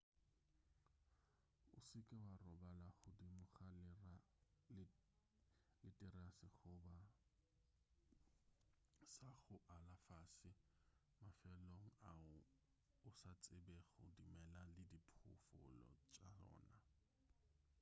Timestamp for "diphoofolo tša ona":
14.91-16.75